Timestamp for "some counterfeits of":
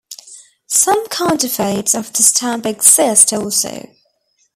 0.65-2.11